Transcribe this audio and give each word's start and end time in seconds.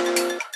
You. 0.00 0.49